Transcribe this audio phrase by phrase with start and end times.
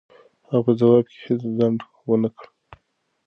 [0.49, 2.47] هغه په ځواب کې هېڅ ځنډ و نه کړ.